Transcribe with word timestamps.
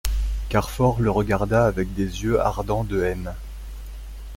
Carfor 0.49 0.99
le 0.99 1.11
regarda 1.11 1.67
avec 1.67 1.93
des 1.93 2.23
yeux 2.23 2.39
ardents 2.39 2.83
de 2.83 3.03
haine. 3.03 3.35